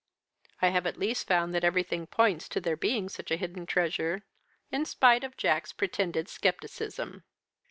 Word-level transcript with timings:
"I 0.63 0.69
have 0.69 0.87
at 0.87 0.97
least 0.97 1.27
found 1.27 1.53
that 1.53 1.63
everything 1.63 2.07
points 2.07 2.49
to 2.49 2.59
there 2.59 2.75
being 2.75 3.07
such 3.07 3.29
a 3.29 3.35
hidden 3.37 3.67
treasure 3.67 4.23
in 4.71 4.83
spite 4.85 5.23
of 5.23 5.37
Jack's 5.37 5.73
pretended 5.73 6.27
scepticism." 6.27 7.23